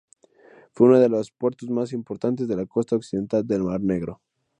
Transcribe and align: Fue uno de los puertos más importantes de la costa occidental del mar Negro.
Fue 0.71 0.87
uno 0.87 0.99
de 0.99 1.09
los 1.09 1.29
puertos 1.29 1.69
más 1.69 1.93
importantes 1.93 2.47
de 2.47 2.55
la 2.55 2.65
costa 2.65 2.95
occidental 2.95 3.45
del 3.45 3.61
mar 3.61 3.81
Negro. 3.81 4.19